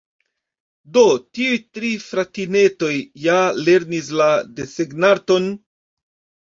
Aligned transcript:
"Do, 0.95 1.03
tiuj 1.39 1.59
tri 1.75 1.91
fratinetoj 2.07 2.91
ja 3.29 3.39
lernis 3.69 4.13
la 4.25 4.35
desegnarton". 4.63 5.51